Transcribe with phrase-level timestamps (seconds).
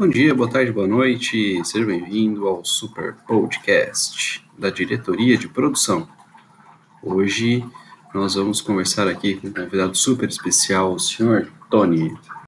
[0.00, 6.08] Bom dia, boa tarde, boa noite, seja bem-vindo ao Super Podcast da Diretoria de Produção.
[7.02, 7.62] Hoje
[8.14, 12.16] nós vamos conversar aqui com um convidado super especial, o senhor Tony.